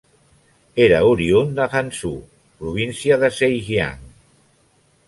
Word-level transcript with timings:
Era 0.85 1.01
oriünd 1.09 1.53
de 1.59 1.67
Hangzhou, 1.75 2.17
província 2.63 3.21
de 3.27 3.33
Zhejiang. 3.39 4.05